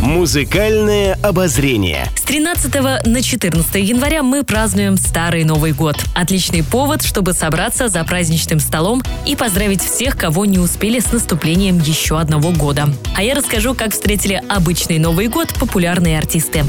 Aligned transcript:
Музыкальное 0.00 1.18
обозрение. 1.22 2.06
С 2.16 2.22
13 2.22 3.04
на 3.04 3.22
14 3.22 3.74
января 3.74 4.22
мы 4.22 4.44
празднуем 4.44 4.96
Старый 4.96 5.44
Новый 5.44 5.72
год. 5.72 5.96
Отличный 6.14 6.64
повод, 6.64 7.02
чтобы 7.02 7.34
собраться 7.34 7.88
за 7.88 8.02
праздничным 8.04 8.60
столом 8.60 9.02
и 9.26 9.36
поздравить 9.36 9.82
всех, 9.82 10.16
кого 10.16 10.46
не 10.46 10.58
успели 10.58 11.00
с 11.00 11.12
наступлением 11.12 11.78
еще 11.78 12.18
одного 12.18 12.50
года. 12.50 12.88
А 13.14 13.22
я 13.22 13.34
расскажу, 13.34 13.74
как 13.74 13.92
встретили 13.92 14.42
обычный 14.48 14.98
Новый 14.98 15.28
год 15.28 15.52
популярные 15.60 16.18
артисты. 16.18 16.64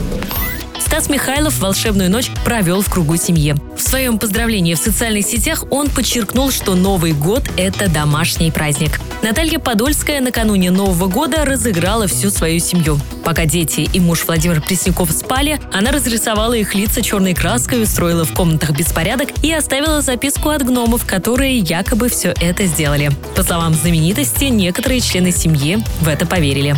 Стас 0.91 1.09
Михайлов 1.09 1.57
волшебную 1.59 2.11
ночь 2.11 2.29
провел 2.43 2.81
в 2.81 2.89
кругу 2.89 3.15
семьи. 3.15 3.55
В 3.77 3.81
своем 3.81 4.19
поздравлении 4.19 4.73
в 4.73 4.77
социальных 4.77 5.25
сетях 5.25 5.63
он 5.71 5.89
подчеркнул, 5.89 6.51
что 6.51 6.75
Новый 6.75 7.13
год– 7.13 7.43
это 7.57 7.89
домашний 7.89 8.51
праздник. 8.51 8.99
Наталья 9.23 9.57
Подольская 9.57 10.19
накануне 10.19 10.69
Нового 10.69 11.07
года 11.07 11.45
разыграла 11.45 12.07
всю 12.07 12.29
свою 12.29 12.59
семью. 12.59 12.99
Пока 13.23 13.45
дети 13.45 13.89
и 13.93 14.01
муж 14.01 14.25
Владимир 14.27 14.61
Пресняков 14.61 15.11
спали, 15.11 15.61
она 15.71 15.93
разрисовала 15.93 16.55
их 16.55 16.75
лица 16.75 17.01
черной 17.01 17.35
краской, 17.35 17.81
устроила 17.81 18.25
в 18.25 18.33
комнатах 18.33 18.71
беспорядок 18.71 19.29
и 19.43 19.53
оставила 19.53 20.01
записку 20.01 20.49
от 20.49 20.61
гномов, 20.61 21.05
которые 21.05 21.57
якобы 21.59 22.09
все 22.09 22.33
это 22.41 22.65
сделали. 22.65 23.11
По 23.37 23.43
словам 23.43 23.75
знаменитости, 23.75 24.43
некоторые 24.43 24.99
члены 24.99 25.31
семьи 25.31 25.79
в 26.01 26.09
это 26.09 26.25
поверили. 26.25 26.75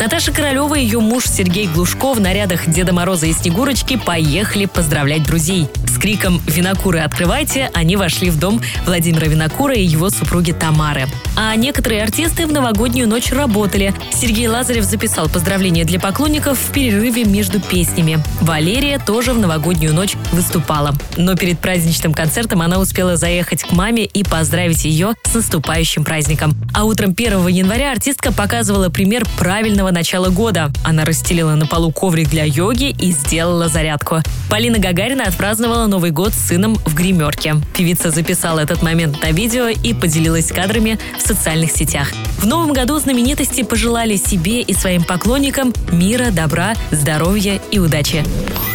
Наташа 0.00 0.32
Королева 0.32 0.76
и 0.76 0.82
ее 0.82 0.98
муж 0.98 1.26
Сергей 1.26 1.66
Глушков 1.66 2.16
в 2.16 2.20
нарядах 2.22 2.66
Деда 2.66 2.94
Мороза 2.94 3.26
и 3.26 3.34
Снегурочки 3.34 3.98
поехали 3.98 4.64
поздравлять 4.64 5.24
друзей. 5.24 5.68
Криком 6.00 6.40
«Винокуры, 6.46 7.00
открывайте!» 7.00 7.70
они 7.74 7.94
вошли 7.96 8.30
в 8.30 8.38
дом 8.38 8.62
Владимира 8.86 9.26
Винокура 9.26 9.74
и 9.74 9.82
его 9.82 10.08
супруги 10.08 10.52
Тамары. 10.52 11.06
А 11.36 11.54
некоторые 11.56 12.02
артисты 12.02 12.46
в 12.46 12.52
новогоднюю 12.52 13.06
ночь 13.06 13.30
работали. 13.32 13.92
Сергей 14.14 14.48
Лазарев 14.48 14.84
записал 14.84 15.28
поздравления 15.28 15.84
для 15.84 16.00
поклонников 16.00 16.58
в 16.58 16.72
перерыве 16.72 17.24
между 17.24 17.60
песнями. 17.60 18.18
Валерия 18.40 18.98
тоже 18.98 19.34
в 19.34 19.38
новогоднюю 19.38 19.92
ночь 19.92 20.14
выступала. 20.32 20.94
Но 21.18 21.36
перед 21.36 21.58
праздничным 21.58 22.14
концертом 22.14 22.62
она 22.62 22.78
успела 22.78 23.16
заехать 23.16 23.62
к 23.62 23.72
маме 23.72 24.06
и 24.06 24.24
поздравить 24.24 24.86
ее 24.86 25.12
с 25.24 25.34
наступающим 25.34 26.04
праздником. 26.04 26.54
А 26.72 26.84
утром 26.84 27.10
1 27.10 27.46
января 27.48 27.92
артистка 27.92 28.32
показывала 28.32 28.88
пример 28.88 29.26
правильного 29.38 29.90
начала 29.90 30.30
года. 30.30 30.72
Она 30.82 31.04
расстелила 31.04 31.56
на 31.56 31.66
полу 31.66 31.92
коврик 31.92 32.30
для 32.30 32.44
йоги 32.44 32.90
и 32.90 33.12
сделала 33.12 33.68
зарядку. 33.68 34.22
Полина 34.48 34.78
Гагарина 34.78 35.24
отпраздновала 35.24 35.86
Новый 35.90 36.12
год 36.12 36.32
с 36.34 36.46
сыном 36.46 36.76
в 36.76 36.94
гримерке. 36.94 37.56
Певица 37.76 38.12
записала 38.12 38.60
этот 38.60 38.80
момент 38.80 39.20
на 39.24 39.32
видео 39.32 39.66
и 39.66 39.92
поделилась 39.92 40.46
кадрами 40.46 41.00
в 41.18 41.20
социальных 41.20 41.72
сетях. 41.72 42.12
В 42.38 42.46
новом 42.46 42.72
году 42.72 42.96
знаменитости 43.00 43.64
пожелали 43.64 44.14
себе 44.14 44.60
и 44.60 44.72
своим 44.72 45.02
поклонникам 45.02 45.74
мира, 45.90 46.30
добра, 46.30 46.74
здоровья 46.92 47.60
и 47.72 47.80
удачи. 47.80 48.24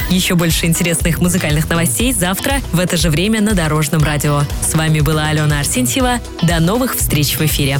Еще 0.10 0.36
больше 0.36 0.66
интересных 0.66 1.20
музыкальных 1.20 1.70
новостей 1.70 2.12
завтра 2.12 2.56
в 2.74 2.80
это 2.82 2.98
же 2.98 3.10
время 3.10 3.40
на 3.40 3.54
Дорожном 3.54 4.04
радио. 4.04 4.42
С 4.62 4.74
вами 4.74 5.00
была 5.00 5.28
Алена 5.28 5.62
Арсентьева. 5.62 6.20
До 6.42 6.60
новых 6.60 6.98
встреч 6.98 7.38
в 7.38 7.42
эфире. 7.42 7.80